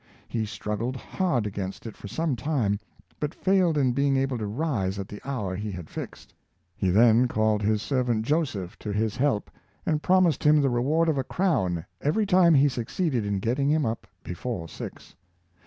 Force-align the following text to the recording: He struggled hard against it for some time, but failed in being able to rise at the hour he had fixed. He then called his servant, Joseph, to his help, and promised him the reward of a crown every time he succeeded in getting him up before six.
He 0.27 0.47
struggled 0.47 0.95
hard 0.95 1.45
against 1.45 1.85
it 1.85 1.95
for 1.95 2.07
some 2.07 2.35
time, 2.35 2.79
but 3.19 3.35
failed 3.35 3.77
in 3.77 3.91
being 3.91 4.17
able 4.17 4.39
to 4.39 4.47
rise 4.47 4.97
at 4.97 5.07
the 5.07 5.21
hour 5.23 5.55
he 5.55 5.69
had 5.71 5.91
fixed. 5.91 6.33
He 6.75 6.89
then 6.89 7.27
called 7.27 7.61
his 7.61 7.83
servant, 7.83 8.25
Joseph, 8.25 8.79
to 8.79 8.91
his 8.91 9.15
help, 9.15 9.51
and 9.85 10.01
promised 10.01 10.43
him 10.43 10.59
the 10.59 10.71
reward 10.71 11.07
of 11.07 11.19
a 11.19 11.23
crown 11.23 11.85
every 12.01 12.25
time 12.25 12.55
he 12.55 12.67
succeeded 12.67 13.27
in 13.27 13.37
getting 13.37 13.69
him 13.69 13.85
up 13.85 14.07
before 14.23 14.67
six. 14.67 15.13